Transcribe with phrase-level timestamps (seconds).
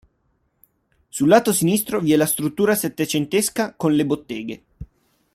[1.09, 4.63] Sul lato sinistro vi è la struttura settecentesca con le botteghe.